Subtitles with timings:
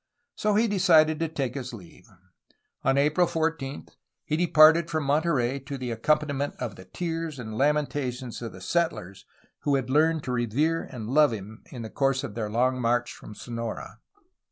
[0.33, 2.07] So he decided to take his leave.
[2.81, 3.85] On April 14
[4.25, 7.85] he departed from Monterey to the accompaniment of the tears and lamenta THE FOUNDING OF
[7.85, 9.25] SAN FRANCISCO 313 tions of the settlers,
[9.61, 13.13] who had learned to revere and love him in the course of their long march
[13.13, 13.99] from Sonora.